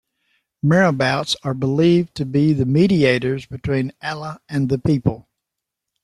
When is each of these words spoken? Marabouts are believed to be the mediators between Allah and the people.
Marabouts 0.65 1.35
are 1.43 1.53
believed 1.53 2.15
to 2.15 2.25
be 2.25 2.53
the 2.53 2.65
mediators 2.65 3.45
between 3.45 3.91
Allah 4.01 4.41
and 4.49 4.67
the 4.67 4.79
people. 4.79 5.29